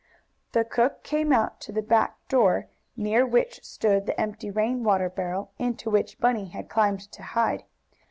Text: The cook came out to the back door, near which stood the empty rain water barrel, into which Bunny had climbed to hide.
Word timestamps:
The 0.53 0.65
cook 0.65 1.03
came 1.03 1.31
out 1.31 1.61
to 1.61 1.71
the 1.71 1.83
back 1.83 2.27
door, 2.27 2.69
near 2.97 3.23
which 3.23 3.63
stood 3.63 4.07
the 4.07 4.19
empty 4.19 4.49
rain 4.49 4.83
water 4.83 5.09
barrel, 5.09 5.51
into 5.59 5.91
which 5.91 6.19
Bunny 6.19 6.45
had 6.47 6.69
climbed 6.69 7.01
to 7.11 7.21
hide. 7.21 7.65